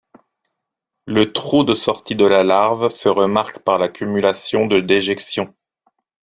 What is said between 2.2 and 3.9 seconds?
la larve se remarque par